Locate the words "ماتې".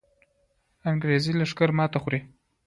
1.77-1.97